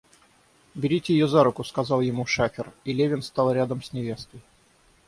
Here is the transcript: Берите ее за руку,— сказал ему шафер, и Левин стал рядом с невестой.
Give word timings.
Берите 0.73 1.13
ее 1.13 1.27
за 1.27 1.43
руку,— 1.43 1.63
сказал 1.63 2.01
ему 2.01 2.25
шафер, 2.25 2.73
и 2.85 2.91
Левин 2.91 3.21
стал 3.21 3.51
рядом 3.51 3.83
с 3.83 3.93
невестой. 3.93 4.41